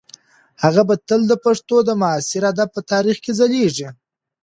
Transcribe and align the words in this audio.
هغه 0.63 0.81
به 0.87 0.95
تل 1.07 1.21
د 1.27 1.33
پښتو 1.45 1.75
د 1.87 1.89
معاصر 2.01 2.41
ادب 2.51 2.69
په 2.75 2.81
تاریخ 2.91 3.17
کې 3.23 3.31
ځلیږي. 3.39 3.89